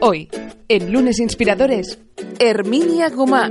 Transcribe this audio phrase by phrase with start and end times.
[0.00, 0.28] Hoy,
[0.68, 1.98] en Lunes Inspiradores,
[2.38, 3.50] Herminia Gomá.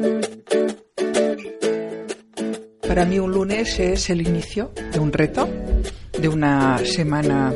[2.88, 5.50] Para mí un lunes es el inicio de un reto,
[6.18, 7.54] de una semana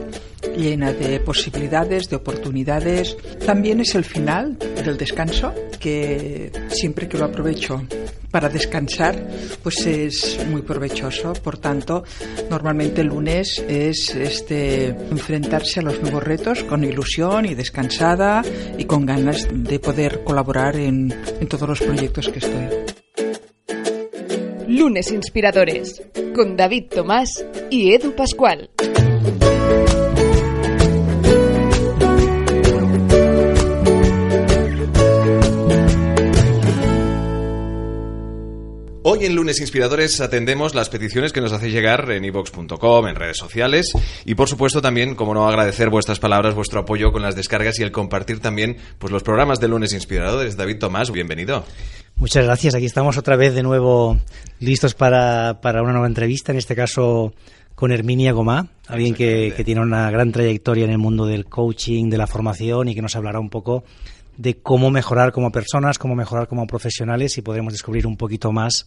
[0.57, 3.15] llena de posibilidades, de oportunidades.
[3.45, 7.81] También es el final del descanso, que siempre que lo aprovecho
[8.31, 9.15] para descansar,
[9.61, 11.33] pues es muy provechoso.
[11.33, 12.03] Por tanto,
[12.49, 18.43] normalmente el lunes es este enfrentarse a los nuevos retos con ilusión y descansada
[18.77, 22.67] y con ganas de poder colaborar en, en todos los proyectos que estoy.
[24.67, 26.01] Lunes Inspiradores,
[26.33, 28.69] con David Tomás y Edu Pascual.
[39.13, 43.35] Hoy en Lunes Inspiradores atendemos las peticiones que nos hacéis llegar en ivox.com, en redes
[43.35, 43.91] sociales
[44.23, 47.83] y por supuesto también, como no, agradecer vuestras palabras, vuestro apoyo con las descargas y
[47.83, 50.55] el compartir también pues, los programas de Lunes Inspiradores.
[50.55, 51.65] David Tomás, bienvenido.
[52.15, 52.73] Muchas gracias.
[52.73, 54.17] Aquí estamos otra vez de nuevo
[54.61, 57.33] listos para, para una nueva entrevista, en este caso
[57.75, 62.09] con Herminia Gomá, alguien que, que tiene una gran trayectoria en el mundo del coaching,
[62.09, 63.83] de la formación y que nos hablará un poco
[64.37, 68.85] de cómo mejorar como personas, cómo mejorar como profesionales y podremos descubrir un poquito más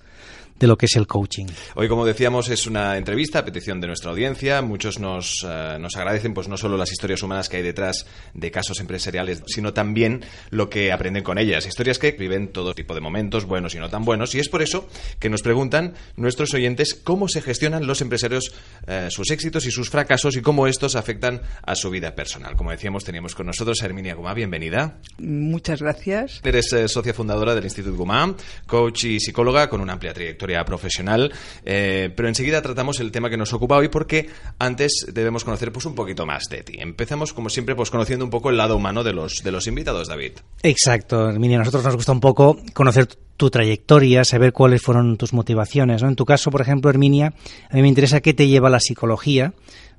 [0.59, 1.47] de lo que es el coaching.
[1.75, 4.63] Hoy, como decíamos, es una entrevista a petición de nuestra audiencia.
[4.63, 8.51] Muchos nos, eh, nos agradecen pues no solo las historias humanas que hay detrás de
[8.51, 11.67] casos empresariales, sino también lo que aprenden con ellas.
[11.67, 14.35] Historias que viven todo tipo de momentos, buenos y no tan buenos.
[14.35, 14.89] Y es por eso
[15.19, 18.55] que nos preguntan nuestros oyentes cómo se gestionan los empresarios
[18.87, 22.57] eh, sus éxitos y sus fracasos y cómo estos afectan a su vida personal.
[22.57, 24.35] Como decíamos, teníamos con nosotros a Herminia Gumá.
[24.35, 24.99] Bienvenida.
[25.19, 26.41] Muchas gracias.
[26.45, 28.35] Eres eh, socia fundadora del Instituto Gumá,
[28.67, 31.33] coach y psicóloga con una amplia trayectoria profesional,
[31.65, 34.29] eh, pero enseguida tratamos el tema que nos ocupa hoy porque
[34.59, 36.75] antes debemos conocer pues un poquito más de ti.
[36.79, 40.09] Empezamos como siempre pues conociendo un poco el lado humano de los de los invitados,
[40.09, 40.33] David.
[40.63, 45.33] Exacto, Herminia, a nosotros nos gusta un poco conocer tu trayectoria, saber cuáles fueron tus
[45.33, 46.09] motivaciones, ¿no?
[46.09, 47.35] En tu caso, por ejemplo, Herminia,
[47.71, 49.55] a mí me interesa qué te lleva la psicología,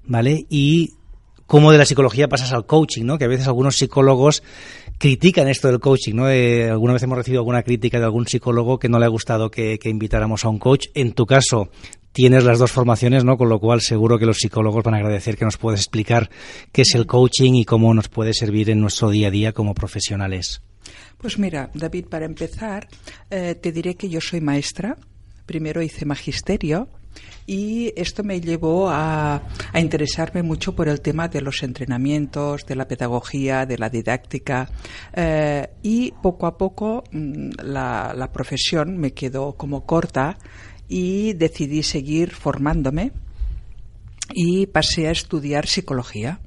[0.06, 0.46] ¿vale?
[0.50, 0.94] Y
[1.48, 3.18] cómo de la psicología pasas al coaching, ¿no?
[3.18, 4.44] Que a veces algunos psicólogos
[4.98, 6.30] critican esto del coaching, ¿no?
[6.30, 9.52] Eh, alguna vez hemos recibido alguna crítica de algún psicólogo que no le ha gustado
[9.52, 10.88] que, invitáramos a un coach.
[10.94, 11.70] En tu caso,
[12.12, 13.38] tienes las dos formaciones, ¿no?
[13.38, 16.30] Con lo cual seguro que los psicólogos van a agradecer que nos puedes explicar
[16.72, 19.74] qué es el coaching y cómo nos puede servir en nuestro día a día como
[19.74, 20.62] profesionales.
[21.18, 22.88] Pues mira, David, para empezar,
[23.30, 24.98] eh, te diré que yo soy maestra.
[25.46, 26.88] Primero hice magisterio
[27.48, 29.44] y esto me llevó a,
[29.76, 34.70] interesarme mucho por el tema de los entrenamientos, de la pedagogía, de la didáctica
[35.14, 40.38] eh, y poco a poco mm, la, la profesión me quedó como corta
[40.88, 43.12] y decidí seguir formándome
[44.34, 46.40] y pasé a estudiar psicología.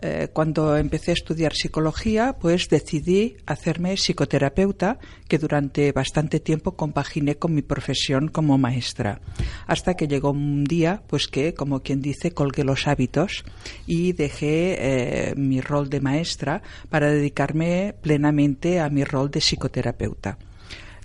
[0.00, 7.36] Eh, cuando empecé a estudiar psicología, pues decidí hacerme psicoterapeuta, que durante bastante tiempo compaginé
[7.36, 9.20] con mi profesión como maestra.
[9.66, 13.44] Hasta que llegó un día, pues que, como quien dice, colgué los hábitos
[13.86, 20.38] y dejé eh, mi rol de maestra para dedicarme plenamente a mi rol de psicoterapeuta.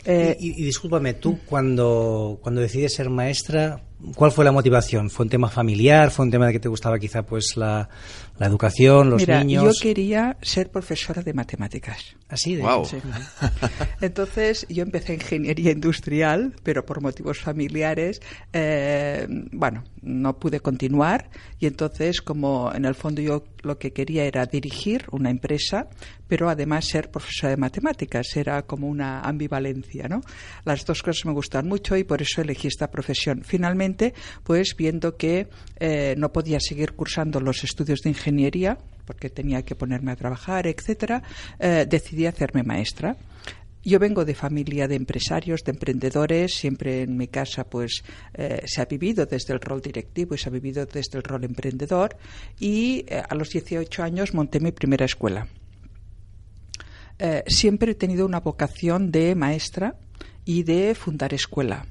[0.06, 3.82] Eh, y, y, discúlpame, tú cuando, cuando decides ser maestra,
[4.16, 5.10] ¿cuál fue la motivación?
[5.10, 6.12] ¿Fue un tema familiar?
[6.12, 7.88] ¿Fue un tema de que te gustaba quizá pues la,
[8.38, 9.78] la educación, los Mira, niños?
[9.78, 12.16] Yo quería ser profesora de matemáticas.
[12.30, 12.84] Así de wow.
[12.86, 12.98] sí.
[14.02, 21.30] Entonces yo empecé ingeniería industrial, pero por motivos familiares, eh, bueno, no pude continuar
[21.60, 25.88] y entonces como en el fondo yo lo que quería era dirigir una empresa,
[26.28, 30.22] pero además ser profesora de matemáticas, era como una ambivalencia, ¿no?
[30.66, 33.44] Las dos cosas me gustan mucho y por eso elegí esta profesión.
[33.44, 34.14] Finalmente,
[34.44, 35.48] pues viendo que
[35.80, 38.23] eh, no podía seguir cursando los estudios de ingeniería,
[39.06, 41.24] porque tenía que ponerme a trabajar, etcétera,
[41.60, 43.16] eh, decidí hacerme maestra.
[43.86, 46.54] Yo vengo de familia de empresarios, de emprendedores.
[46.54, 48.04] Siempre en mi casa, pues,
[48.34, 51.44] eh, se ha vivido desde el rol directivo y se ha vivido desde el rol
[51.44, 52.16] emprendedor.
[52.60, 55.48] Y eh, a los 18 años monté mi primera escuela.
[57.48, 59.96] Siempre he tenido una vocación de maestra
[60.44, 61.86] y de fundar escuela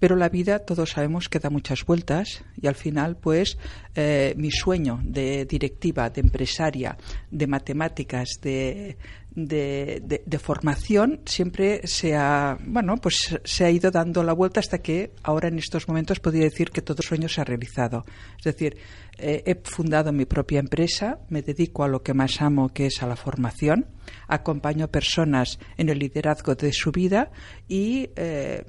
[0.00, 3.58] Pero la vida, todos sabemos que da muchas vueltas y al final, pues,
[3.94, 6.96] eh, mi sueño de directiva, de empresaria,
[7.30, 8.96] de matemáticas, de,
[9.32, 15.12] de, formación siempre se ha, bueno, pues se ha ido dando la vuelta hasta que
[15.22, 18.04] ahora en estos momentos podría decir que todo sueño se ha realizado.
[18.38, 18.78] Es decir,
[19.18, 23.02] eh, he fundado mi propia empresa, me dedico a lo que más amo, que es
[23.02, 23.86] a la formación,
[24.26, 27.30] acompaño personas en el liderazgo de su vida
[27.68, 28.64] y eh,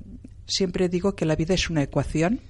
[0.52, 2.42] siempre digo que la vida es una ecuación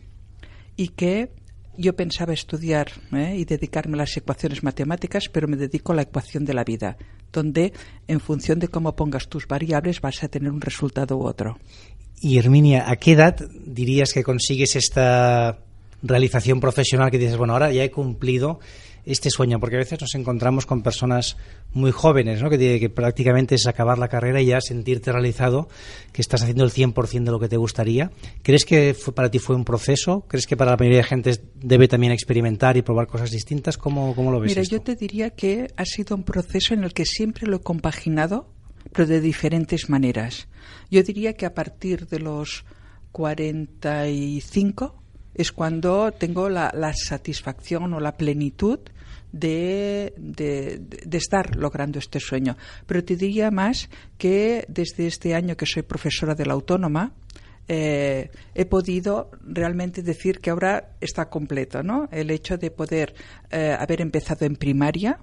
[0.75, 1.29] y que
[1.77, 3.35] yo pensaba estudiar ¿eh?
[3.37, 6.97] y dedicarme a las ecuaciones matemáticas, pero me dedico a la ecuación de la vida,
[7.31, 7.73] donde
[8.07, 11.57] en función de cómo pongas tus variables vas a tener un resultado u otro.
[12.19, 15.59] Y Herminia, ¿a qué edad dirías que consigues esta
[16.03, 18.59] realización profesional que dices, bueno, ahora ya he cumplido
[19.05, 21.37] este sueño, porque a veces nos encontramos con personas
[21.73, 22.49] muy jóvenes, ¿no?
[22.49, 25.69] que, que prácticamente es acabar la carrera y ya sentirte realizado,
[26.11, 28.11] que estás haciendo el 100% de lo que te gustaría.
[28.43, 30.25] ¿Crees que para ti fue un proceso?
[30.27, 33.77] ¿Crees que para la mayoría de gente debe también experimentar y probar cosas distintas?
[33.77, 34.51] ¿Cómo, cómo lo ves?
[34.51, 37.61] Mira, yo te diría que ha sido un proceso en el que siempre lo he
[37.61, 38.49] compaginado,
[38.91, 40.47] pero de diferentes maneras.
[40.89, 42.65] Yo diría que a partir de los
[43.11, 45.00] 45
[45.33, 48.79] es cuando tengo la, satisfacción o la plenitud
[49.31, 52.57] de, de, estar logrando este sueño.
[52.85, 57.13] Pero te diría más que desde este año que soy profesora de la autónoma,
[57.67, 62.09] eh, he podido realmente decir que ahora está completo, ¿no?
[62.11, 63.13] El hecho de poder
[63.49, 65.19] eh, haber empezado en primaria,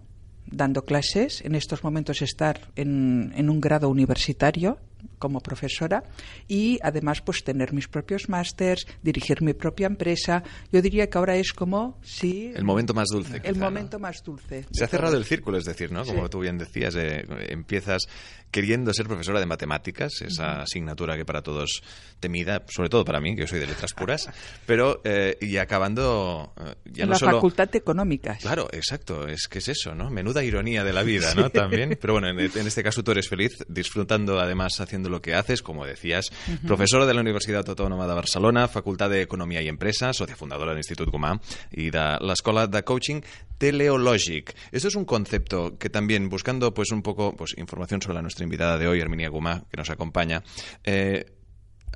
[0.47, 4.79] dando clases, en estos momentos estar en, en un grado universitario
[5.19, 6.05] como profesora
[6.47, 10.43] y además pues tener mis propios másters, dirigir mi propia empresa.
[10.73, 13.41] Yo diría que ahora es como si el momento más dulce.
[13.43, 14.65] El momento más dulce.
[14.71, 16.05] Se ha cerrado el círculo, es decir, ¿no?
[16.05, 18.09] Como tú bien decías, eh, empiezas
[18.51, 21.83] queriendo ser profesora de matemáticas, esa asignatura que para todos
[22.21, 24.29] temida, sobre todo para mí, que yo soy de letras puras,
[24.67, 28.41] pero eh, y acabando eh, ya en la facultad de económicas.
[28.41, 30.11] Claro, exacto, es que es eso, ¿no?
[30.11, 31.51] Menuda ironía de la vida, ¿no?
[31.59, 35.35] También, pero bueno, en, en, este caso tú eres feliz disfrutando además haciendo lo que
[35.35, 36.31] haces, como decías,
[36.67, 40.81] profesora de la Universidad Autónoma de Barcelona, Facultad de Economía y Empresa, socia fundadora del
[40.81, 41.41] Instituto Comà
[41.71, 43.21] y de Escuela de Coaching
[43.59, 44.55] Teleologic.
[44.73, 48.79] Esto es un concepto que también, buscando pues un poco pues, información sobre nuestra invitada
[48.79, 50.43] de hoy, Herminia Gumá, que nos acompaña,
[50.85, 51.27] eh,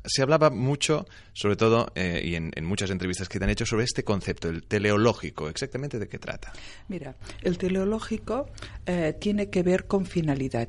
[0.04, 3.84] se hablaba mucho, sobre todo, eh, y en, muchas entrevistas que te han hecho, sobre
[3.84, 5.48] este concepto, el teleológico.
[5.48, 6.52] ¿Exactamente de qué trata?
[6.88, 8.46] Mira, el teleológico
[8.86, 10.68] eh, tiene que ver con finalidad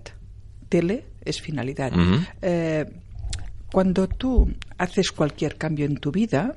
[0.69, 1.91] tele es finalidad.
[2.41, 2.85] Eh,
[3.71, 6.55] cuando tú haces cualquier cambio en tu vida,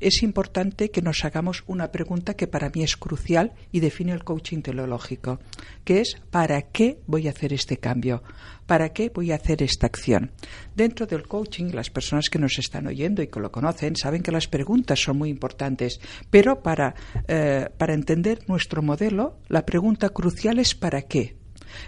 [0.00, 4.24] es importante que nos hagamos una pregunta que para mí es crucial y define el
[4.24, 5.40] coaching teleológico,
[5.84, 8.22] que es ¿para qué voy a hacer este cambio?
[8.66, 10.30] ¿Para qué voy a hacer esta acción?
[10.76, 14.30] Dentro del coaching, las personas que nos están oyendo y que lo conocen saben que
[14.30, 16.00] las preguntas son muy importantes,
[16.30, 16.94] pero para,
[17.26, 21.37] eh, para entender nuestro modelo, la pregunta crucial es ¿para qué?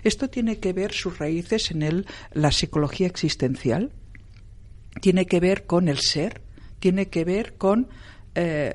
[0.03, 3.93] Esto tiene que ver sus raíces en el, la psicología existencial,
[5.00, 6.43] tiene que ver con el ser,
[6.79, 7.88] tiene que ver con
[8.35, 8.75] eh,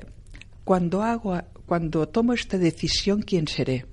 [0.64, 3.86] cuando hago, cuando tomo esta decisión, quién seré.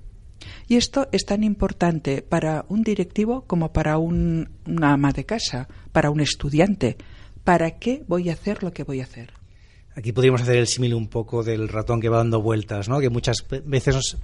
[0.68, 5.68] Y esto es tan importante para un directivo como para un, una ama de casa,
[5.92, 6.96] para un estudiante.
[7.44, 9.32] ¿Para qué voy a hacer lo que voy a hacer?
[9.96, 13.00] Aquí podríamos hacer el símil un poco del ratón que va dando vueltas, ¿no?
[13.00, 14.16] Que muchas veces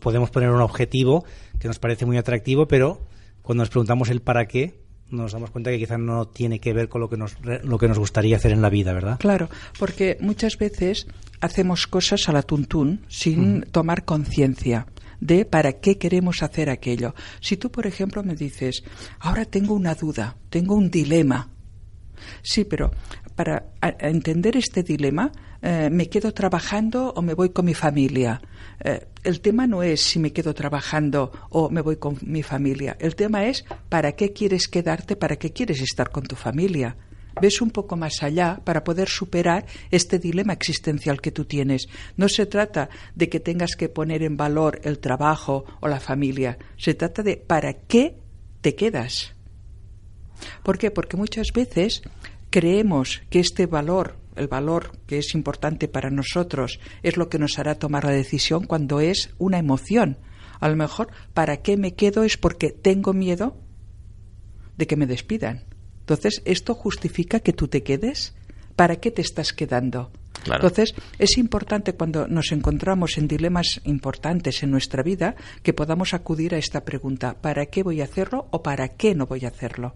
[0.00, 1.24] podemos poner un objetivo
[1.58, 3.06] que nos parece muy atractivo, pero
[3.42, 6.88] cuando nos preguntamos el para qué, nos damos cuenta que quizás no tiene que ver
[6.88, 9.18] con lo que nos lo que nos gustaría hacer en la vida, ¿verdad?
[9.18, 9.48] Claro,
[9.78, 11.06] porque muchas veces
[11.40, 14.86] hacemos cosas a la tuntún sin tomar conciencia
[15.20, 17.14] de para qué queremos hacer aquello.
[17.40, 18.82] Si tú, por ejemplo, me dices,
[19.20, 21.48] ahora tengo una duda, tengo un dilema.
[22.42, 22.90] Sí, pero
[23.36, 25.30] para entender este dilema,
[25.62, 28.42] eh, ¿me quedo trabajando o me voy con mi familia?
[28.80, 32.96] Eh, el tema no es si me quedo trabajando o me voy con mi familia.
[32.98, 36.96] El tema es para qué quieres quedarte, para qué quieres estar con tu familia.
[37.40, 41.88] Ves un poco más allá para poder superar este dilema existencial que tú tienes.
[42.16, 46.58] No se trata de que tengas que poner en valor el trabajo o la familia.
[46.76, 48.16] Se trata de para qué
[48.60, 49.34] te quedas.
[50.62, 50.90] ¿Por qué?
[50.90, 52.02] Porque muchas veces
[52.50, 57.58] creemos que este valor, el valor que es importante para nosotros, es lo que nos
[57.58, 60.18] hará tomar la decisión cuando es una emoción.
[60.60, 62.22] A lo mejor, ¿para qué me quedo?
[62.22, 63.56] Es porque tengo miedo
[64.76, 65.64] de que me despidan.
[66.00, 68.34] Entonces, ¿esto justifica que tú te quedes?
[68.76, 70.10] ¿Para qué te estás quedando?
[70.46, 76.54] Entonces, es importante cuando nos encontramos en dilemas importantes en nuestra vida que podamos acudir
[76.54, 79.94] a esta pregunta, ¿para qué voy a hacerlo o para qué no voy a hacerlo?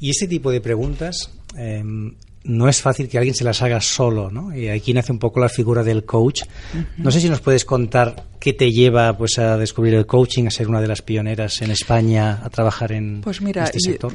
[0.00, 4.30] Y ese tipo de preguntas, em, no es fácil que alguien se las haga solo,
[4.30, 4.54] ¿no?
[4.54, 6.42] Y aquí nace un poco la figura del coach.
[6.98, 10.50] No sé si nos puedes contar qué te lleva pues a descubrir el coaching, a
[10.50, 14.12] ser una de las pioneras en España, a trabajar en pues mira, este sector.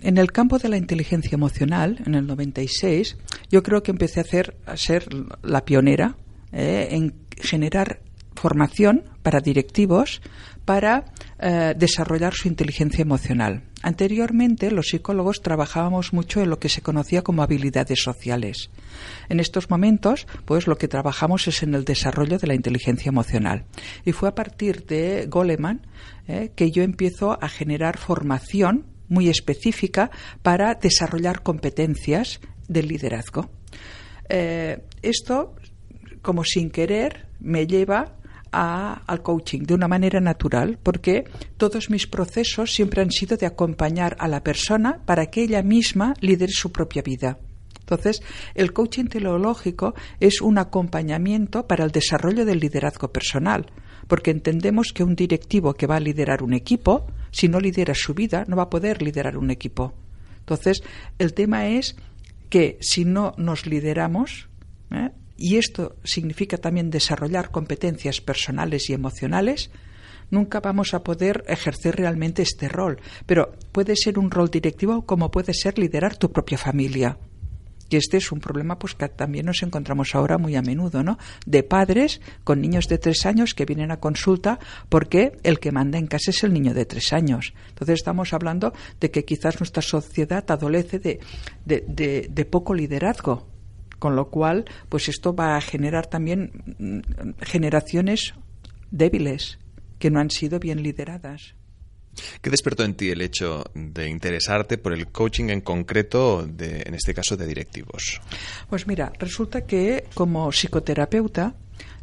[0.00, 3.16] En el campo de la inteligencia emocional, en el 96,
[3.50, 5.08] yo creo que empecé a hacer a ser
[5.42, 6.16] la pionera
[6.52, 8.00] eh, en generar
[8.36, 10.20] formación para directivos
[10.64, 11.06] para
[11.40, 13.62] eh, desarrollar su inteligencia emocional.
[13.86, 18.68] Anteriormente, los psicólogos trabajábamos mucho en lo que se conocía como habilidades sociales.
[19.28, 23.64] En estos momentos, pues lo que trabajamos es en el desarrollo de la inteligencia emocional.
[24.04, 25.86] Y fue a partir de Goleman
[26.26, 30.10] eh, que yo empiezo a generar formación muy específica
[30.42, 33.50] para desarrollar competencias del liderazgo.
[34.28, 35.54] Eh, esto,
[36.22, 38.16] como sin querer, me lleva
[38.56, 41.24] al coaching de una manera natural, porque
[41.58, 46.14] todos mis procesos siempre han sido de acompañar a la persona para que ella misma
[46.20, 47.38] lidere su propia vida.
[47.80, 48.22] Entonces,
[48.54, 53.66] el coaching teleológico es un acompañamiento para el desarrollo del liderazgo personal,
[54.08, 58.14] porque entendemos que un directivo que va a liderar un equipo, si no lidera su
[58.14, 59.94] vida, no va a poder liderar un equipo.
[60.40, 60.82] Entonces,
[61.18, 61.96] el tema es
[62.48, 64.48] que si no nos lideramos,
[64.90, 65.10] ¿eh?
[65.36, 69.70] Y esto significa también desarrollar competencias personales y emocionales,
[70.30, 73.00] nunca vamos a poder ejercer realmente este rol.
[73.26, 77.18] Pero puede ser un rol directivo como puede ser liderar tu propia familia.
[77.88, 81.18] Y este es un problema pues que también nos encontramos ahora muy a menudo, ¿no?
[81.46, 85.96] De padres con niños de tres años que vienen a consulta porque el que manda
[85.96, 87.54] en casa es el niño de tres años.
[87.68, 91.20] Entonces estamos hablando de que quizás nuestra sociedad adolece de,
[91.64, 93.46] de, de poco liderazgo
[93.98, 98.34] con lo cual, pues esto va a generar también mm, generaciones
[98.90, 99.58] débiles
[99.98, 101.54] que no han sido bien lideradas.
[102.40, 106.94] ¿Qué despertó en ti el hecho de interesarte por el coaching en concreto, de, en
[106.94, 108.20] este caso de directivos?
[108.70, 111.54] Pues mira, resulta que como psicoterapeuta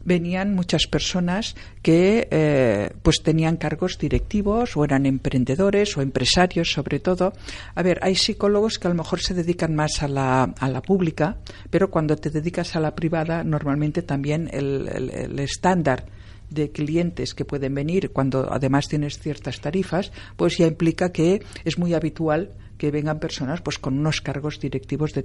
[0.05, 6.99] venían muchas personas que eh, pues tenían cargos directivos o eran emprendedores o empresarios sobre
[6.99, 7.33] todo.
[7.75, 10.81] A ver, hay psicólogos que a lo mejor se dedican más a la, a la
[10.81, 11.37] pública,
[11.69, 16.05] pero cuando te dedicas a la privada normalmente también el, el estándar
[16.49, 21.77] de clientes que pueden venir cuando además tienes ciertas tarifas, pues ya implica que es
[21.77, 22.51] muy habitual
[22.83, 25.23] que vengan personas pues con unos cargos directivos de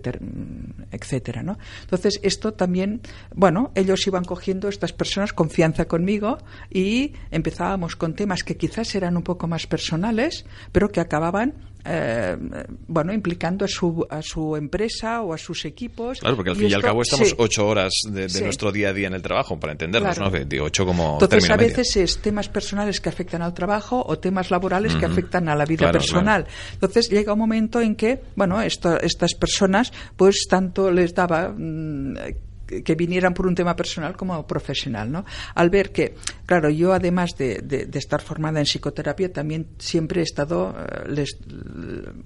[0.93, 3.01] etcétera no entonces esto también
[3.35, 6.39] bueno ellos iban cogiendo estas personas confianza conmigo
[6.71, 11.55] y empezábamos con temas que quizás eran un poco más personales pero que acababan
[11.91, 12.37] eh,
[12.87, 16.21] bueno, implicando a su, a su empresa o a sus equipos.
[16.21, 19.07] Claro, porque al fin y al cabo estamos ocho horas de, nuestro día a día
[19.07, 20.31] en el trabajo, para entendernos, ¿no?
[20.31, 24.51] De ocho como Entonces, a veces es temas personales que afectan al trabajo o temas
[24.51, 26.47] laborales que afectan a la vida personal.
[26.73, 32.15] Entonces, llega un momento en que, bueno, esto, estas personas, pues tanto les daba mm,
[32.69, 35.25] que vinieran por un tema personal como profesional, ¿no?
[35.55, 36.15] Al ver que,
[36.47, 40.75] claro, yo además de, estar formada en psicoterapia, también siempre he estado
[41.07, 41.25] eh,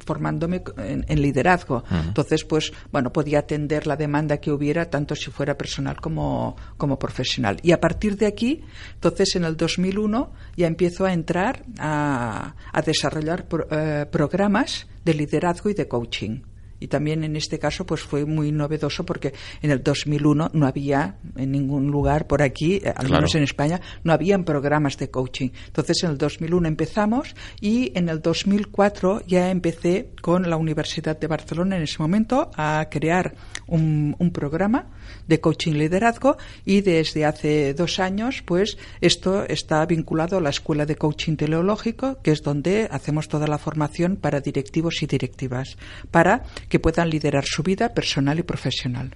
[0.04, 1.84] formándome en, liderazgo.
[1.90, 6.98] Entonces, pues, bueno, podía atender la demanda que hubiera, tanto si fuera personal como, como
[6.98, 7.58] profesional.
[7.62, 8.62] Y a partir de aquí,
[8.94, 15.74] entonces, en el 2001, ya empiezo a entrar a, desarrollar eh, programas de liderazgo y
[15.74, 16.40] de coaching
[16.82, 21.16] y también en este caso pues fue muy novedoso porque en el 2001 no había
[21.36, 25.50] en ningún lugar por aquí, eh, al menos en España, no habían programas de coaching.
[25.66, 31.26] Entonces en el 2001 empezamos y en el 2004 ya empecé con la Universidad de
[31.26, 33.34] Barcelona en ese momento a crear
[33.68, 34.90] un, un programa
[35.28, 40.86] de coaching liderazgo y desde hace dos años pues esto está vinculado a la Escuela
[40.86, 45.76] de Coaching Teleológico que es donde hacemos toda la formación para directivos y directivas
[46.10, 49.14] para que puedan liderar su vida personal y profesional.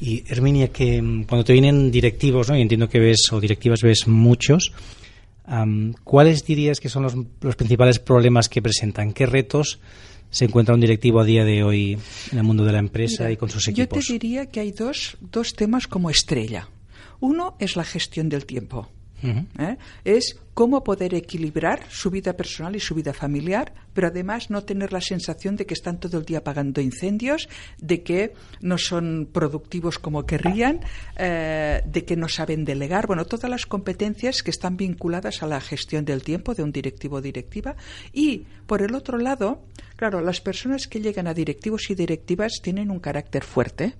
[0.00, 2.58] Y Herminia, que mm, cuando te vienen directivos, ¿no?
[2.58, 4.72] y entiendo que ves o directivas ves muchos,
[6.02, 9.12] ¿cuáles dirías que son los, los principales problemas que presentan?
[9.12, 9.78] ¿Qué retos
[10.28, 11.96] se encuentra un directivo a día de hoy
[12.32, 14.04] en el mundo de la empresa y con sus equipos?
[14.04, 16.68] Yo te diría que hay dos, dos temas como estrella.
[17.20, 18.88] Uno es la gestión del tiempo.
[19.22, 19.76] ¿Eh?
[20.04, 24.92] Es cómo poder equilibrar su vida personal y su vida familiar, pero además no tener
[24.92, 27.48] la sensación de que están todo el día apagando incendios,
[27.78, 30.80] de que no son productivos como querrían,
[31.16, 33.06] eh, de que no saben delegar.
[33.06, 37.16] Bueno, todas las competencias que están vinculadas a la gestión del tiempo de un directivo
[37.16, 37.76] o directiva.
[38.12, 39.62] Y, por el otro lado,
[39.96, 43.94] claro, las personas que llegan a directivos y directivas tienen un carácter fuerte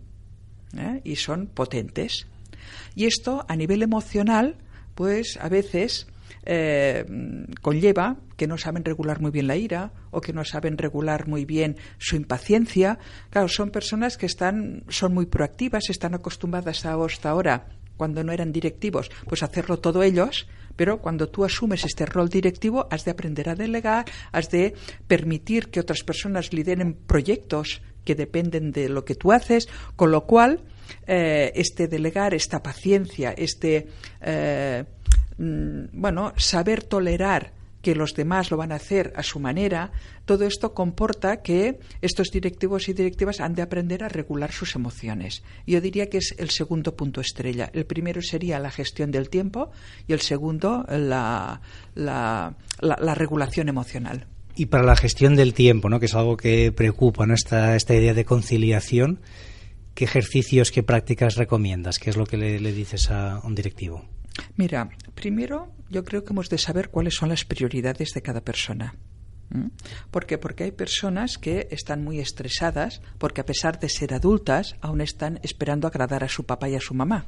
[0.77, 1.01] ¿eh?
[1.05, 2.27] y son potentes.
[2.95, 4.57] Y esto, a nivel emocional,
[4.99, 6.09] pues a veces
[6.45, 7.05] eh,
[7.63, 11.45] conlleva que no saben regular muy bien la ira o que no saben regular muy
[11.45, 12.99] bien su impaciencia.
[13.31, 18.33] Claro, son personas que están, son muy proactivas, están acostumbradas a hasta ahora, cuando no
[18.33, 23.13] eran directivos, pues hacerlo todo ellos, pero cuando tú asumes este rol directivo, has de
[23.13, 24.75] aprender a delegar, has de
[25.07, 30.27] permitir que otras personas lideren proyectos que dependen de lo que tú haces, con lo
[30.27, 30.65] cual
[31.07, 33.89] eh, este delegar, esta paciencia, este
[34.21, 34.85] eh,
[35.39, 37.53] mm, bueno, saber tolerar
[37.83, 39.93] que los demás lo van a hacer a su manera,
[40.25, 45.43] todo esto comporta que estos directivos y directivas han de aprender a regular sus emociones.
[45.67, 47.71] Yo diría que es el segundo punto estrella.
[47.73, 49.71] El primero sería la gestión del tiempo
[50.07, 51.61] y el segundo la,
[51.95, 52.55] la,
[53.15, 54.27] regulación emocional.
[54.57, 56.01] Y para la gestión del tiempo, ¿no?
[56.01, 57.35] que es algo que preocupa, ¿no?
[57.35, 59.21] esta, esta idea de conciliación,
[59.99, 61.99] ¿qué ejercicios, qué prácticas recomiendas?
[61.99, 64.05] ¿Qué es lo que le, dices a un directivo?
[64.55, 68.95] Mira, primero yo creo que hemos de saber cuáles son las prioridades de cada persona.
[70.13, 70.39] ¿Por qué?
[70.39, 75.41] Porque hay personas que están muy estresadas porque a pesar de ser adultas aún están
[75.43, 77.27] esperando agradar a su papá y a su mamá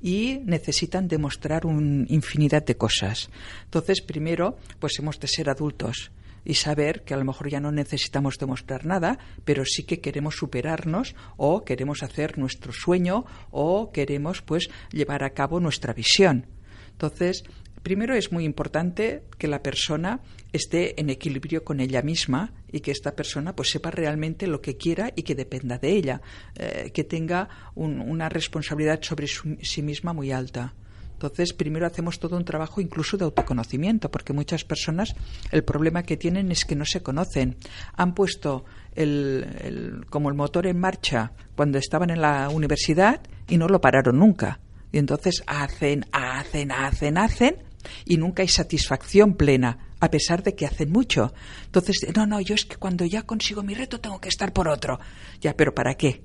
[0.00, 3.28] y necesitan demostrar una infinidad de cosas.
[3.64, 6.12] Entonces, primero, pues hemos de ser adultos
[6.44, 10.36] y saber que a lo mejor ya no necesitamos demostrar nada, pero sí que queremos
[10.36, 16.46] superarnos o queremos hacer nuestro sueño o queremos pues llevar a cabo nuestra visión.
[16.92, 17.44] Entonces,
[17.82, 20.20] primero es muy importante que la persona
[20.52, 24.76] esté en equilibrio con ella misma y que esta persona pues sepa realmente lo que
[24.76, 26.20] quiera y que dependa de ella,
[26.56, 30.74] eh, que tenga una responsabilidad sobre sí misma muy alta.
[31.22, 35.14] Entonces, primero hacemos todo un trabajo incluso de autoconocimiento, porque muchas personas
[35.52, 37.56] el problema que tienen es que no se conocen.
[37.94, 38.64] Han puesto
[38.96, 44.18] el, como el motor en marcha cuando estaban en la universidad y no lo pararon
[44.18, 44.58] nunca.
[44.90, 47.56] Y entonces hacen, hacen, hacen, hacen
[48.04, 51.32] y nunca hay satisfacción plena, a pesar de que hacen mucho.
[51.66, 54.66] Entonces, no, no, yo es que cuando ya consigo mi reto tengo que estar por
[54.66, 54.98] otro.
[55.40, 56.24] Ya, pero ¿para qué?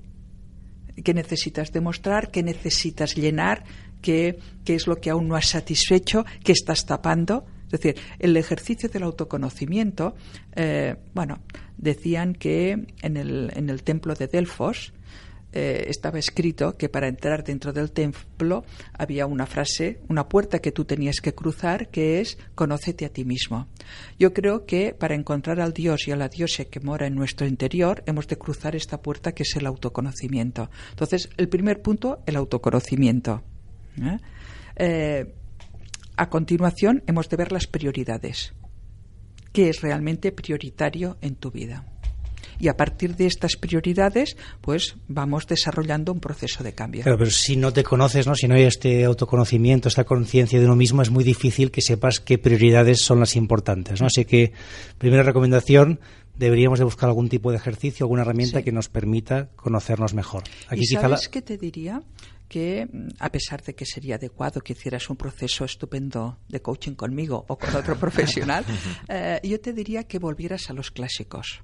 [1.04, 2.32] ¿Qué necesitas demostrar?
[2.32, 3.64] ¿Qué necesitas llenar?
[4.02, 6.26] ¿Qué, qué es lo que aún no has satisfecho?
[6.44, 7.46] ¿Qué estás tapando?
[7.66, 10.16] Es decir, el ejercicio del autoconocimiento,
[10.56, 11.40] eh, bueno,
[11.78, 14.94] decían que en el, en el templo de Delfos,
[15.54, 20.72] eh, estaba escrito que para entrar dentro del templo había una frase, una puerta que
[20.72, 23.68] tú tenías que cruzar, que es conócete a ti mismo.
[24.20, 27.48] Yo creo que para encontrar al Dios y a la diosa que mora en nuestro
[27.48, 30.70] interior, hemos de cruzar esta puerta que es el autoconocimiento.
[30.90, 33.42] Entonces, el primer punto, el autoconocimiento.
[34.02, 34.18] ¿Eh?
[34.76, 35.34] Eh,
[36.16, 38.54] a continuación, hemos de ver las prioridades.
[39.54, 41.86] ¿Qué es realmente prioritario en tu vida?
[42.60, 47.04] y a partir de estas prioridades, pues vamos desarrollando un proceso de cambio.
[47.04, 48.36] pero si no te conoces, ¿no?
[48.36, 52.20] si no hay este autoconocimiento, esta conciencia de uno mismo, es muy difícil que sepas
[52.20, 54.02] qué prioridades son las importantes.
[54.02, 54.08] ¿no?
[54.08, 54.54] Así que,
[54.98, 56.00] primera recomendación,
[56.36, 60.44] deberíamos de buscar algún tipo de ejercicio, alguna herramienta que nos permita conocernos mejor.
[60.68, 62.02] Aquí ¿Y sabes qué te diría?
[62.48, 66.94] Que mm, a pesar de que sería adecuado que hicieras un proceso estupendo de coaching
[66.94, 68.66] conmigo o con otro profesional,
[69.08, 71.62] eh, yo te diría que volvieras a los clásicos.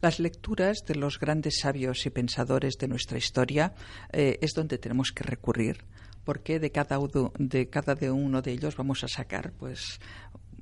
[0.00, 3.74] Las lecturas de los grandes sabios y pensadores de nuestra historia
[4.12, 5.84] eh, es donde tenemos que recurrir,
[6.24, 6.98] porque de cada,
[7.38, 10.00] de cada de uno de ellos vamos a sacar pues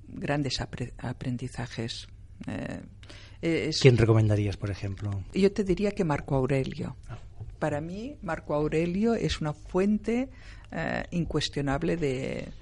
[0.06, 2.06] grandes aprendizajes.
[3.40, 5.24] Eh, ¿Quién recomendarías, por ejemplo?
[5.34, 6.96] Yo te diría que Marco Aurelio.
[7.08, 7.18] Ah.
[7.62, 10.30] Para mí, Marco Aurelio es una fuente
[10.72, 12.52] eh, incuestionable de,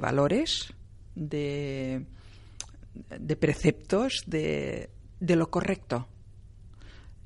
[0.00, 0.72] valores,
[1.16, 2.06] de,
[3.40, 6.06] preceptos, de lo correcto.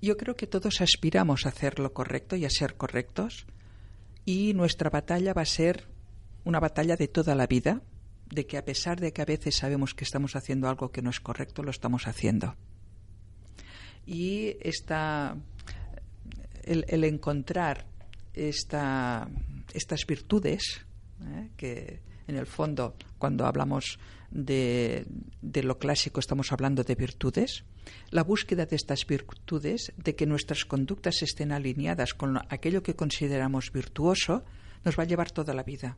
[0.00, 3.46] Yo creo que todos aspiramos a hacer lo correcto y a ser correctos
[4.24, 5.86] y nuestra batalla va a ser
[6.44, 7.82] una batalla de toda la vida,
[8.30, 11.10] de que a pesar de que a veces sabemos que estamos haciendo algo que no
[11.10, 12.56] es correcto, lo estamos haciendo.
[14.06, 15.36] Y esta,
[16.68, 17.86] el, encontrar
[18.34, 19.28] esta,
[19.72, 20.84] estas virtudes,
[21.22, 21.48] ¿eh?
[21.56, 23.98] que en el fondo cuando hablamos
[24.30, 25.06] de,
[25.40, 27.64] de lo clásico estamos hablando de virtudes,
[28.10, 33.72] la búsqueda de estas virtudes, de que nuestras conductas estén alineadas con aquello que consideramos
[33.72, 34.44] virtuoso,
[34.84, 35.96] nos va a llevar toda la vida.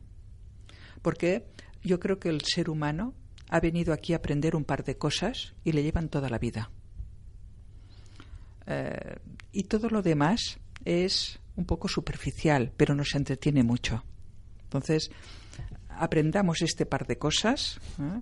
[1.01, 1.47] Porque
[1.83, 3.13] yo creo que el ser humano
[3.49, 6.71] ha venido aquí a aprender un par de cosas y le llevan toda la vida.
[8.67, 9.15] Eh,
[9.51, 14.03] y todo lo demás es un poco superficial, pero nos entretiene mucho.
[14.63, 15.11] Entonces,
[15.89, 17.79] aprendamos este par de cosas.
[17.99, 18.21] ¿eh?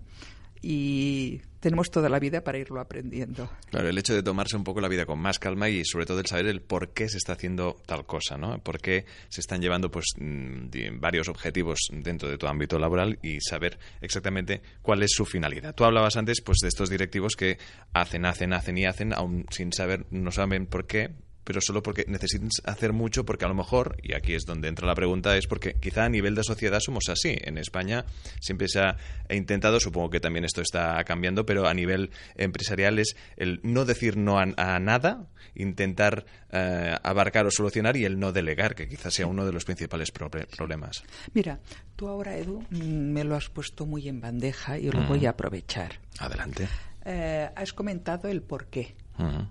[0.61, 3.49] y tenemos toda la vida para irlo aprendiendo.
[3.69, 6.19] Claro, el hecho de tomarse un poco la vida con más calma y sobre todo
[6.19, 8.61] el saber el por qué se está haciendo tal cosa, ¿no?
[8.61, 13.39] Por qué se están llevando pues mm, varios objetivos dentro de tu ámbito laboral y
[13.41, 15.75] saber exactamente cuál es su finalidad.
[15.75, 17.57] Tú hablabas antes pues de estos directivos que
[17.93, 21.11] hacen, hacen, hacen y hacen aún sin saber, no saben por qué,
[21.43, 24.87] pero solo porque necesitan hacer mucho, porque a lo mejor, y aquí es donde entra
[24.87, 27.35] la pregunta, es porque quizá a nivel de sociedad somos así.
[27.41, 28.05] En España
[28.39, 28.97] siempre se ha
[29.29, 34.17] intentado, supongo que también esto está cambiando, pero a nivel empresarial es el no decir
[34.17, 39.27] no a, nada, intentar eh, abarcar o solucionar y el no delegar, que quizás sea
[39.27, 41.03] uno de los principales problemas.
[41.33, 41.59] Mira,
[41.95, 45.31] tú ahora, Edu, mm, me lo has puesto muy en bandeja y lo voy a
[45.31, 45.99] aprovechar.
[46.19, 46.67] Adelante.
[47.05, 48.95] Eh, has comentado el por qué.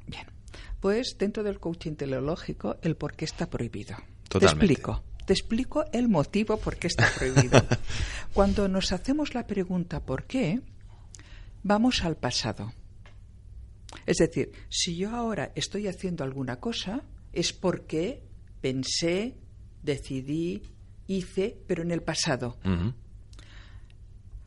[0.06, 0.37] Bien.
[0.80, 3.96] Pues dentro del coaching teleológico, el por qué está prohibido.
[4.28, 5.02] Te explico.
[5.26, 7.60] Te explico el motivo por qué está prohibido.
[8.32, 10.60] Cuando nos hacemos la pregunta ¿por qué?
[11.62, 12.72] Vamos al pasado.
[14.06, 18.22] Es decir, si yo ahora estoy haciendo alguna cosa, es porque
[18.60, 19.36] pensé,
[19.82, 20.62] decidí,
[21.06, 22.58] hice, pero en el pasado.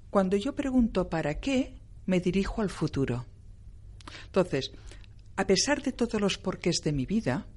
[0.09, 3.25] Cuando yo pregunto para qué, me dirijo al futuro.
[4.25, 4.71] Entonces,
[5.41, 7.47] a pesar de todos los porqués de mi vida,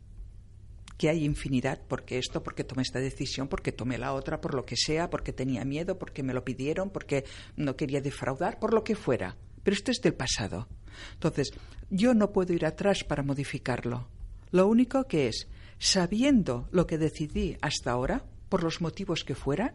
[0.96, 4.64] que hay infinidad, porque esto, porque tomé esta decisión, porque tomé la otra, por lo
[4.64, 8.84] que sea, porque tenía miedo, porque me lo pidieron, porque no quería defraudar, por lo
[8.84, 9.36] que fuera.
[9.62, 10.66] Pero esto es del pasado.
[11.12, 11.50] Entonces,
[11.90, 14.08] yo no puedo ir atrás para modificarlo.
[14.50, 15.46] Lo único que es,
[15.78, 19.74] sabiendo lo que decidí hasta ahora, por los motivos que fueran,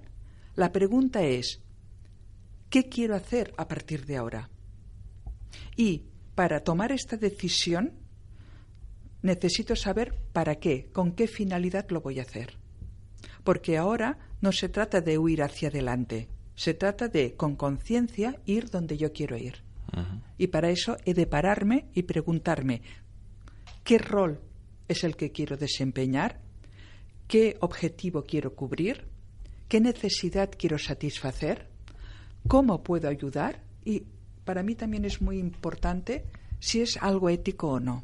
[0.55, 1.61] la pregunta es,
[2.71, 4.49] ¿qué quiero hacer a partir de ahora?
[5.75, 6.05] Y
[6.39, 7.98] para tomar esta decisión
[9.21, 12.57] necesito saber para qué, con qué finalidad lo voy a hacer.
[13.43, 18.69] Porque ahora no se trata de huir hacia adelante, se trata de, con conciencia, ir
[18.69, 19.63] donde yo quiero ir.
[20.37, 22.81] Y para eso he de pararme y preguntarme
[23.83, 24.39] qué rol
[24.87, 26.39] es el que quiero desempeñar,
[27.27, 29.07] qué objetivo quiero cubrir,
[29.67, 31.67] qué necesidad quiero satisfacer,
[32.47, 34.03] cómo puedo ayudar y
[34.45, 36.25] para mí también es muy importante
[36.59, 38.03] si es algo ético o no.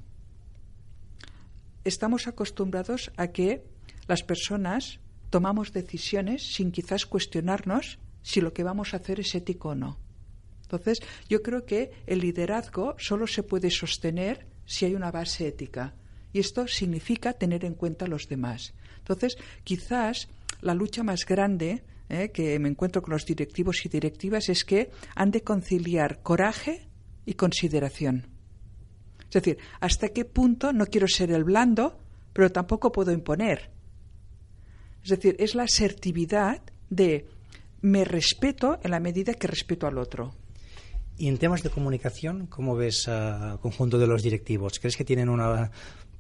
[1.86, 3.64] Estamos acostumbrados a que
[4.08, 9.70] las personas tomamos decisiones sin quizás cuestionarnos si lo que vamos a hacer es ético
[9.70, 10.00] o no.
[10.64, 15.94] Entonces, yo creo que el liderazgo solo se puede sostener si hay una base ética.
[16.34, 18.74] Y esto significa tener en cuenta a los demás.
[18.98, 20.28] Entonces, quizás
[20.62, 22.32] la lucha más grande ¿eh?
[22.32, 26.88] que me encuentro con los directivos y directivas es que han de conciliar coraje
[27.28, 28.35] y consideración.
[29.28, 31.98] Es decir, hasta qué punto no quiero ser el blando,
[32.34, 33.70] pero tampoco puedo imponer.
[35.04, 37.28] Es decir, es la asertividad de
[37.82, 40.34] me respeto en la medida que respeto al otro.
[41.18, 44.80] Y en temas de comunicación, ¿cómo ves al conjunto de los directivos?
[44.80, 45.72] ¿Crees que tienen una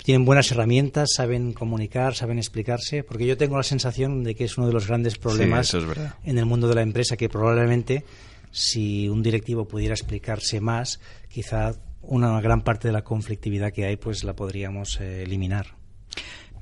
[0.03, 4.57] tienen buenas herramientas, saben comunicar, saben explicarse, porque yo tengo la sensación de que es
[4.57, 5.73] uno de los grandes problemas
[6.23, 8.05] en el mundo de la empresa, que probablemente
[8.51, 11.73] si un directivo pudiera explicarse más, quizá
[12.07, 15.75] una gran parte de la conflictividad que hay, pues la podríamos eh, eliminar.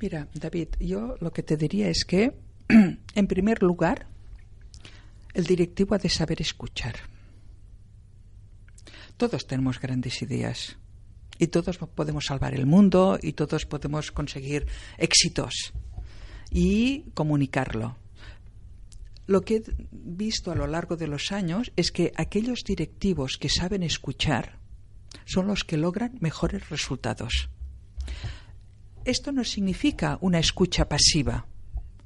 [0.00, 2.34] Mira, David, yo lo que te diría es que,
[3.14, 4.06] en primer lugar,
[5.32, 6.94] el directivo ha de saber escuchar.
[9.16, 10.76] Todos tenemos grandes ideas
[11.38, 14.66] y todos podemos salvar el mundo y todos podemos conseguir
[14.98, 15.72] éxitos
[16.50, 17.96] y comunicarlo.
[19.26, 23.48] Lo que he visto a lo largo de los años es que aquellos directivos que
[23.48, 24.58] saben escuchar
[25.24, 27.48] son los que logran mejores resultados.
[29.04, 31.46] Esto no significa una escucha pasiva,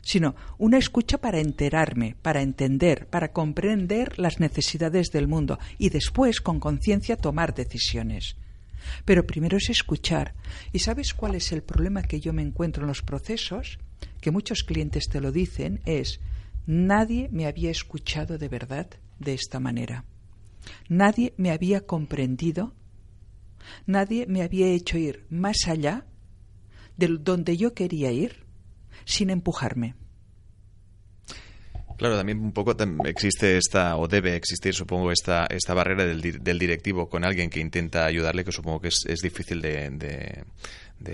[0.03, 6.41] sino una escucha para enterarme, para entender, para comprender las necesidades del mundo y después,
[6.41, 8.37] con conciencia, tomar decisiones.
[9.05, 10.35] Pero primero es escuchar.
[10.73, 13.79] ¿Y sabes cuál es el problema que yo me encuentro en los procesos?
[14.21, 16.21] Que muchos clientes te lo dicen, es
[16.67, 20.05] nadie me había escuchado de verdad de esta manera.
[20.89, 22.75] Nadie me había comprendido.
[23.87, 26.07] Nadie me había hecho ir más allá
[26.97, 28.45] de donde yo quería ir
[29.05, 29.95] sin empujarme.
[31.97, 32.77] Claro, también un poco
[33.07, 37.59] existe esta, o debe existir, supongo, esta, esta barrera del, del directivo con alguien que
[37.59, 40.45] intenta ayudarle, que supongo que es, es difícil de, de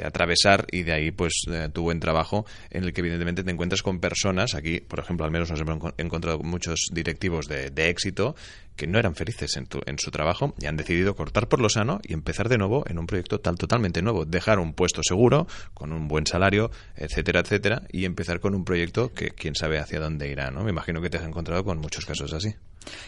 [0.05, 3.83] atravesar y de ahí pues eh, tu buen trabajo en el que evidentemente te encuentras
[3.83, 8.35] con personas, aquí por ejemplo al menos nos hemos encontrado muchos directivos de, éxito
[8.77, 12.01] que no eran felices en, en, su trabajo y han decidido cortar por lo sano
[12.03, 15.93] y empezar de nuevo en un proyecto tal totalmente nuevo, dejar un puesto seguro, con
[15.93, 20.29] un buen salario, etcétera, etcétera, y empezar con un proyecto que quién sabe hacia dónde
[20.29, 20.65] irá, ¿no?
[20.65, 22.55] Me imagino que te has encontrado con muchos casos así.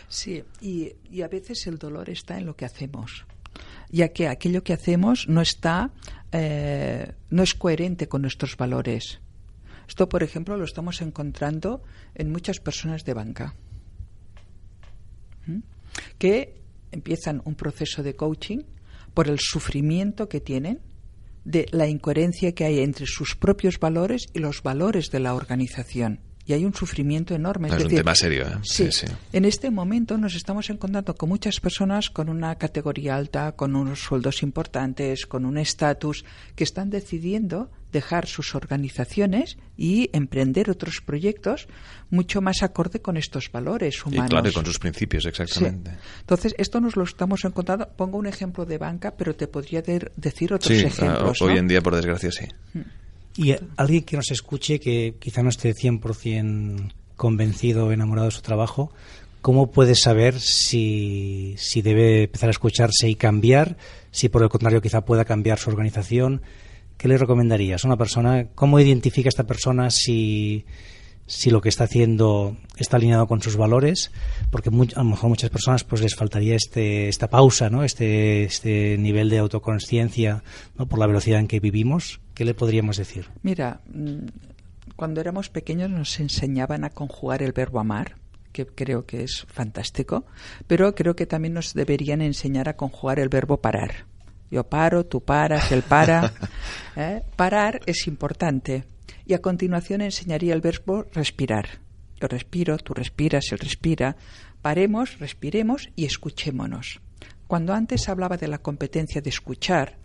[0.08, 3.26] Sí, y, y a veces el dolor está en lo que hacemos
[3.90, 5.90] ya que aquello que hacemos no está,
[6.32, 9.20] eh, no es coherente con nuestros valores.
[9.88, 11.82] Esto, por ejemplo, lo estamos encontrando
[12.14, 13.54] en muchas personas de banca
[16.18, 16.60] que
[16.92, 18.62] empiezan un proceso de coaching
[19.14, 20.80] por el sufrimiento que tienen
[21.44, 26.20] de la incoherencia que hay entre sus propios valores y los valores de la organización
[26.46, 27.68] y hay un sufrimiento enorme.
[27.68, 28.46] Es, un tema serio.
[28.46, 28.58] ¿eh?
[28.62, 33.52] Sí, sí, En este momento nos estamos encontrando con muchas personas con una categoría alta,
[33.52, 40.70] con unos sueldos importantes, con un estatus, que están decidiendo dejar sus organizaciones y emprender
[40.70, 41.66] otros proyectos
[42.10, 44.26] mucho más acorde con estos valores humanos.
[44.26, 45.92] Y claro, con sus principios, exactamente.
[46.20, 47.88] Entonces, esto nos lo estamos encontrando.
[47.96, 51.42] Pongo un ejemplo de banca, pero te podría decir otros sí, ejemplos.
[51.42, 52.46] Hoy en día, por desgracia, sí.
[52.74, 52.80] Mm.
[53.36, 58.42] Y alguien que nos escuche, que quizá no esté 100% convencido o enamorado de su
[58.42, 58.92] trabajo,
[59.42, 63.76] ¿cómo puede saber si, si debe empezar a escucharse y cambiar?
[64.10, 66.42] Si por el contrario quizá pueda cambiar su organización.
[66.96, 68.48] ¿Qué le recomendarías a una persona?
[68.54, 70.64] ¿Cómo identifica esta persona si,
[71.26, 74.12] si lo que está haciendo está alineado con sus valores,
[74.50, 77.84] porque a lo mejor muchas personas pues les faltaría este, esta pausa, ¿no?
[77.84, 80.42] este, este nivel de autoconsciencia
[80.78, 80.86] ¿no?
[80.86, 82.20] por la velocidad en que vivimos.
[82.36, 83.30] ¿Qué le podríamos decir?
[83.42, 84.26] Mira, mm,
[84.94, 88.16] cuando éramos pequeños nos enseñaban a conjugar el verbo amar,
[88.52, 90.26] que creo que es fantástico,
[90.66, 94.04] pero creo que también nos deberían enseñar a conjugar el verbo parar.
[94.50, 96.30] Yo paro, tú paras, él para.
[96.96, 97.22] ¿eh?
[97.36, 98.84] Parar es importante
[99.24, 101.80] y a continuación enseñaría el verbo respirar.
[102.20, 104.16] Yo respiro, tú respiras, él respira.
[104.60, 107.00] Paremos, respiremos y escuchémonos.
[107.46, 109.96] Cuando antes hablaba de la competencia de escuchar,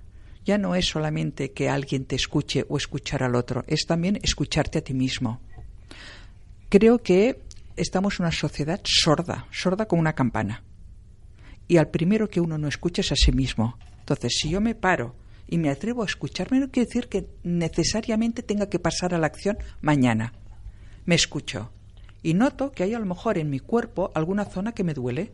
[0.46, 4.80] ya no es solamente que alguien te escuche o escuchar al otro, es también escucharte
[4.80, 5.42] a ti mismo.
[6.70, 7.42] Creo que
[7.76, 10.64] estamos en una sociedad sorda, sorda como una campana.
[11.68, 13.78] Y al primero que uno no escucha es a sí mismo.
[14.00, 15.16] Entonces, si yo me paro
[15.48, 19.28] y me atrevo a escucharme, no quiere decir que necesariamente tenga que pasar a la
[19.28, 20.34] acción mañana.
[21.06, 21.72] Me escucho
[22.24, 25.34] y noto que hay a lo mejor en mi cuerpo alguna zona que me duele.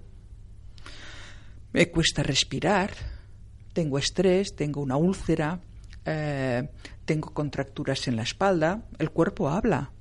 [1.73, 2.91] Me cuesta respirar,
[3.77, 5.59] tengo estrés, tengo una úlcera,
[6.03, 6.67] eh,
[7.05, 9.91] tengo contracturas en la espalda, el cuerpo habla,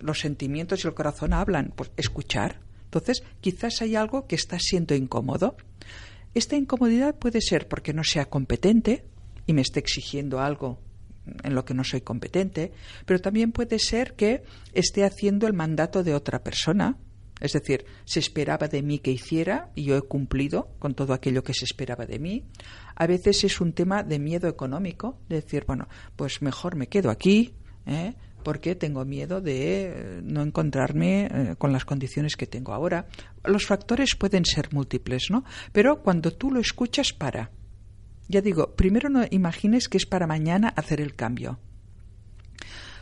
[0.00, 2.58] los sentimientos y el corazón hablan, pues escuchar.
[2.86, 5.56] Entonces, quizás hay algo que está siendo incómodo.
[6.34, 9.04] Esta incomodidad puede ser porque no sea competente,
[9.46, 10.80] y me esté exigiendo algo
[11.44, 12.72] en lo que no soy competente,
[13.04, 14.42] pero también puede ser que
[14.72, 16.96] esté haciendo el mandato de otra persona.
[17.40, 21.44] Es decir, se esperaba de mí que hiciera y yo he cumplido con todo aquello
[21.44, 22.44] que se esperaba de mí.
[22.94, 27.10] A veces es un tema de miedo económico, de decir, bueno, pues mejor me quedo
[27.10, 28.14] aquí, ¿eh?
[28.42, 33.06] porque tengo miedo de eh, no encontrarme eh, con las condiciones que tengo ahora.
[33.44, 35.44] Los factores pueden ser múltiples, ¿no?
[35.72, 37.50] Pero cuando tú lo escuchas, para
[38.28, 41.58] ya digo, primero no imagines que es para mañana hacer el cambio.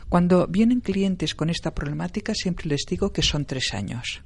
[0.09, 4.23] Cuando vienen clientes con esta problemática, siempre les digo que son tres años.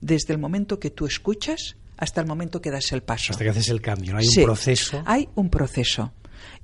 [0.00, 3.32] Desde el momento que tú escuchas hasta el momento que das el paso.
[3.32, 4.18] Hasta que haces el cambio, ¿no?
[4.18, 5.02] Hay un proceso.
[5.06, 6.12] Hay un proceso.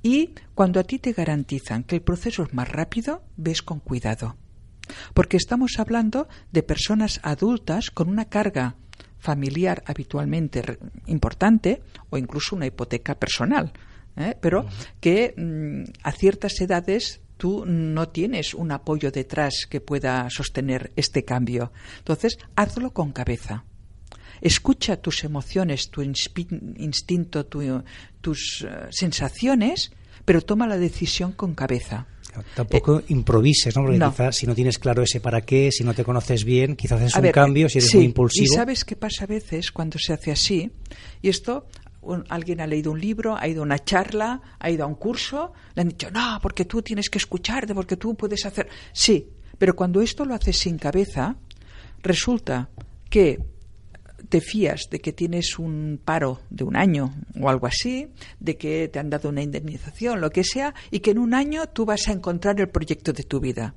[0.02, 4.36] Y cuando a ti te garantizan que el proceso es más rápido, ves con cuidado.
[5.14, 8.76] Porque estamos hablando de personas adultas con una carga
[9.18, 13.72] familiar habitualmente importante o incluso una hipoteca personal,
[14.16, 14.36] ¿eh?
[14.40, 14.66] pero
[15.00, 21.24] que mm, a ciertas edades tú no tienes un apoyo detrás que pueda sostener este
[21.24, 21.72] cambio.
[21.98, 23.64] Entonces, hazlo con cabeza.
[24.40, 29.90] Escucha tus emociones, tu instinto, tus eh, sensaciones,
[30.24, 32.06] pero toma la decisión con cabeza.
[32.54, 33.82] Tampoco eh, improvises, ¿no?
[33.82, 37.02] Porque quizás si no tienes claro ese para qué, si no te conoces bien, quizás
[37.02, 38.44] es un cambio, si eres muy impulsivo.
[38.44, 40.70] Y sabes qué pasa a veces cuando se hace así,
[41.20, 41.66] y esto
[42.28, 45.52] alguien ha leído un libro, ha ido a una charla, ha ido a un curso,
[45.74, 48.68] le han dicho, no, porque tú tienes que escucharte, porque tú puedes hacer.
[48.92, 51.36] Sí, pero cuando esto lo haces sin cabeza,
[52.02, 52.68] resulta
[53.08, 53.38] que
[54.28, 58.08] te fías de que tienes un paro de un año o algo así,
[58.40, 61.68] de que te han dado una indemnización, lo que sea, y que en un año
[61.68, 63.74] tú vas a encontrar el proyecto de tu vida.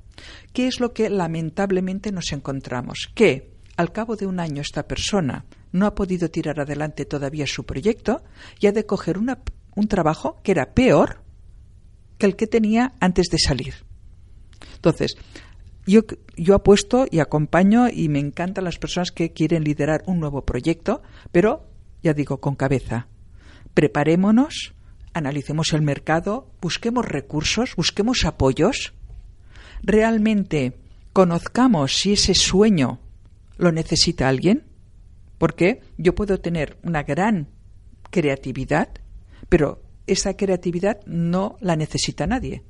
[0.52, 3.10] ¿Qué es lo que lamentablemente nos encontramos?
[3.14, 5.44] Que al cabo de un año esta persona
[5.76, 8.22] no ha podido tirar adelante todavía su proyecto
[8.58, 9.38] y ha de coger una,
[9.74, 11.22] un trabajo que era peor
[12.18, 13.74] que el que tenía antes de salir.
[14.74, 15.16] Entonces,
[15.86, 16.00] yo,
[16.36, 21.02] yo apuesto y acompaño y me encantan las personas que quieren liderar un nuevo proyecto,
[21.30, 21.68] pero
[22.02, 23.08] ya digo, con cabeza.
[23.74, 24.74] Preparémonos,
[25.12, 28.94] analicemos el mercado, busquemos recursos, busquemos apoyos,
[29.82, 30.74] realmente
[31.12, 33.00] conozcamos si ese sueño
[33.58, 34.64] lo necesita alguien,
[35.38, 37.48] porque yo puedo tener una gran
[38.10, 38.88] creatividad,
[39.48, 42.62] pero esa creatividad no la necesita nadie.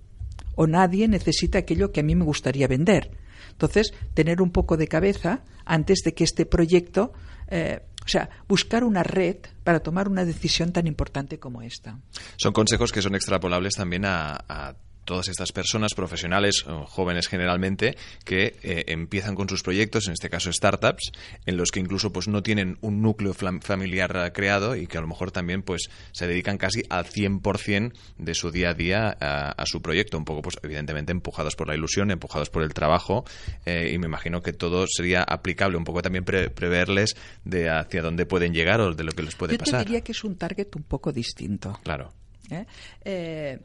[0.54, 3.10] O nadie necesita aquello que a mí me gustaría vender.
[3.50, 7.12] Entonces, tener un poco de cabeza antes de que este proyecto,
[7.48, 11.98] eh, o sea, buscar una red para tomar una decisión tan importante como esta.
[12.36, 14.76] Son consejos que son extrapolables también a, a
[15.06, 20.52] todas estas personas profesionales, jóvenes generalmente, que eh, empiezan con sus proyectos, en este caso
[20.52, 21.12] startups,
[21.46, 25.00] en los que incluso pues no tienen un núcleo familiar eh, creado y que a
[25.00, 29.64] lo mejor también pues se dedican casi al 100% de su día a día a,
[29.64, 33.24] su proyecto, un poco pues evidentemente empujados por la ilusión, empujados por el trabajo
[33.64, 38.26] eh, y me imagino que todo sería aplicable, un poco también preverles de hacia dónde
[38.26, 39.80] pueden llegar o de lo que les puede pasar.
[39.80, 41.78] Yo diría que es un target un poco distinto.
[41.84, 42.12] Claro.
[42.50, 43.58] ¿Eh?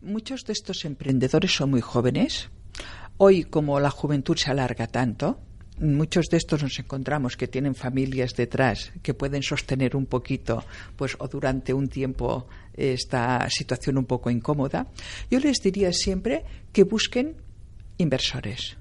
[0.00, 2.50] Muchos de estos emprendedores son muy jóvenes.
[3.18, 5.40] Hoy, como la juventud se alarga tanto,
[5.80, 10.64] muchos de estos nos encontramos que tienen familias detrás que pueden sostener un poquito,
[10.96, 14.86] pues, o durante un tiempo esta situación un poco incómoda.
[15.30, 17.36] Yo les diría siempre que busquen
[17.98, 18.76] inversores.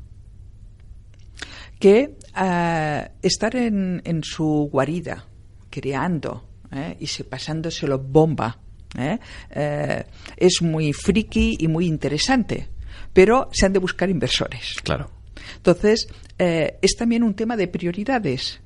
[1.79, 5.27] Que uh, estar en, en, su guarida,
[5.69, 6.97] creando ¿eh?
[6.99, 8.59] y pasándoselo bomba
[8.97, 9.19] ¿eh?
[9.49, 10.03] Eh,
[10.37, 12.69] es muy friki y muy interesante,
[13.13, 14.75] pero se han de buscar inversores.
[14.83, 15.11] Claro.
[15.57, 18.61] Entonces, eh, es también un tema de prioridades.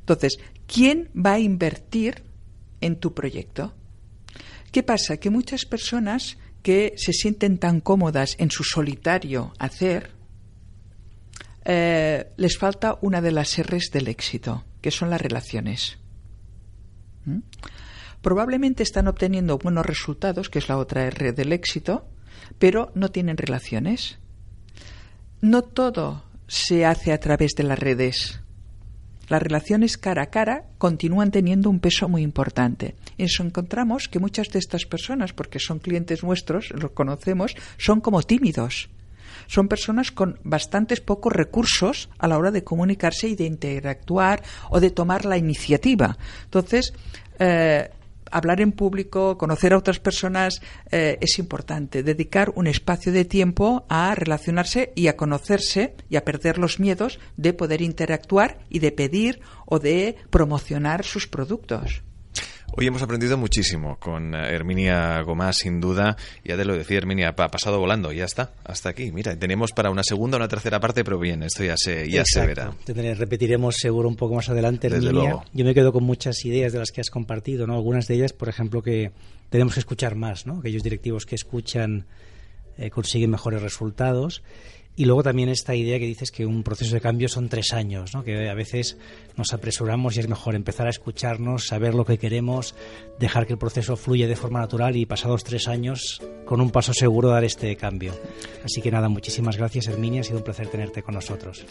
[0.00, 2.22] Entonces, ¿quién va a invertir
[2.80, 3.74] en tu proyecto?
[4.72, 5.18] ¿Qué pasa?
[5.18, 10.10] Que muchas personas que se sienten tan cómodas en su solitario hacer,
[11.64, 15.98] les falta una de las R's del éxito, que son las relaciones.
[17.24, 17.38] ¿Mm?
[18.22, 22.06] Probablemente están obteniendo buenos resultados, que es la otra R del éxito,
[22.58, 24.18] pero no tienen relaciones.
[25.40, 28.40] No todo se hace a través de las redes.
[29.28, 32.96] Las relaciones cara a cara continúan teniendo un peso muy importante.
[33.16, 38.22] Nos encontramos que muchas de estas personas, porque son clientes nuestros, los conocemos, son como
[38.22, 38.90] tímidos.
[39.46, 44.80] Son personas con bastantes pocos recursos a la hora de comunicarse y de interactuar o
[44.80, 46.18] de tomar la iniciativa.
[46.44, 46.92] Entonces,
[47.38, 47.88] eh,
[48.30, 52.02] hablar en público, conocer a otras personas eh, es importante.
[52.02, 57.18] Dedicar un espacio de tiempo a relacionarse y a conocerse y a perder los miedos
[57.36, 62.02] de poder interactuar y de pedir o de promocionar sus productos.
[62.72, 66.16] Hoy hemos aprendido muchísimo con eh, Herminia Gomás, sin duda.
[66.44, 69.10] Ya te lo decía, Herminia, ha pasado volando, ya está, hasta aquí.
[69.10, 72.22] Mira, tenemos para una segunda o una tercera parte, pero bien, esto ya se, ya
[72.24, 72.72] se verá.
[72.86, 75.42] repetiremos seguro un poco más adelante, Herminia.
[75.52, 77.74] Yo me quedo con muchas ideas de las que has compartido, ¿no?
[77.74, 79.10] Algunas de ellas, por ejemplo, que
[79.50, 80.60] tenemos que escuchar más, ¿no?
[80.60, 82.06] Aquellos directivos que escuchan
[82.78, 84.42] eh, consiguen mejores resultados
[84.96, 88.14] y luego también esta idea que dices que un proceso de cambio son tres años,
[88.14, 88.22] ¿no?
[88.22, 88.98] que a veces
[89.36, 92.74] nos apresuramos y es mejor empezar a escucharnos, saber lo que queremos,
[93.18, 96.92] dejar que el proceso fluya de forma natural y pasados tres años, con un paso
[96.92, 98.12] seguro, dar este cambio.
[98.64, 101.64] Así que nada, muchísimas gracias Herminia, ha sido un placer tenerte con nosotros.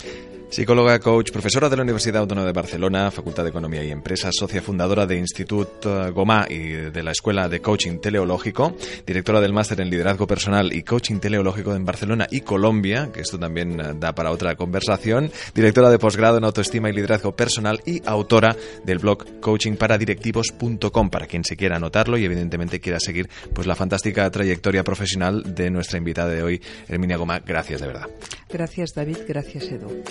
[0.50, 4.64] Psicóloga, coach, profesora de la Universidad Autónoma de Barcelona, Facultad de Economía y Empresas, socia
[4.64, 9.92] fundadora de Instituto Gomá y de la Escuela de Coaching Teleológico, directora del Máster en
[9.92, 14.32] Liderazgo Personal y Coaching Teleológico en Barcelona y Colombia, que esto también eh, da para
[14.32, 21.10] otra conversación, directora de posgrado en Autoestima y Liderazgo Personal y autora del blog coachingparadirectivos.com,
[21.10, 25.70] para quien se quiera anotarlo y evidentemente quiera seguir pues la fantástica trayectoria profesional de
[25.70, 27.40] nuestra invitada de hoy, Herminia Gomá.
[27.40, 28.10] Gracias de verdad.
[28.50, 30.04] Gracias David, gracias Edu.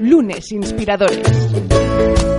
[0.00, 2.35] Lunes Inspiradores.